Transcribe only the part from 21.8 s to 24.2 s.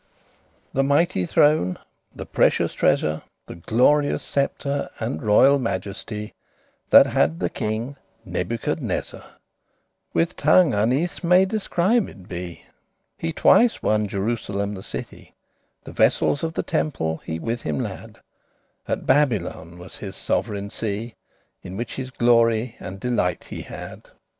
his glory and delight he had.